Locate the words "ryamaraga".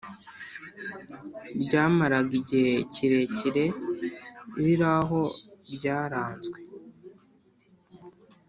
1.61-2.31